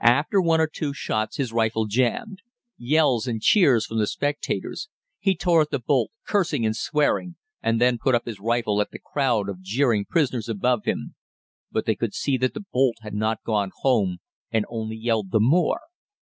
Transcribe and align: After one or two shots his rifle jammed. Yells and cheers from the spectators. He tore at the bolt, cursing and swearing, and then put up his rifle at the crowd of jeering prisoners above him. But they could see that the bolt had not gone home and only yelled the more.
After 0.00 0.40
one 0.40 0.58
or 0.58 0.68
two 0.72 0.94
shots 0.94 1.36
his 1.36 1.52
rifle 1.52 1.84
jammed. 1.84 2.40
Yells 2.78 3.26
and 3.26 3.42
cheers 3.42 3.84
from 3.84 3.98
the 3.98 4.06
spectators. 4.06 4.88
He 5.18 5.36
tore 5.36 5.60
at 5.60 5.70
the 5.70 5.78
bolt, 5.78 6.10
cursing 6.26 6.64
and 6.64 6.74
swearing, 6.74 7.36
and 7.62 7.78
then 7.78 7.98
put 7.98 8.14
up 8.14 8.24
his 8.24 8.40
rifle 8.40 8.80
at 8.80 8.90
the 8.90 8.98
crowd 8.98 9.50
of 9.50 9.60
jeering 9.60 10.06
prisoners 10.06 10.48
above 10.48 10.84
him. 10.86 11.14
But 11.70 11.84
they 11.84 11.94
could 11.94 12.14
see 12.14 12.38
that 12.38 12.54
the 12.54 12.64
bolt 12.72 12.96
had 13.02 13.12
not 13.12 13.44
gone 13.44 13.70
home 13.82 14.20
and 14.50 14.64
only 14.70 14.96
yelled 14.96 15.30
the 15.30 15.40
more. 15.40 15.82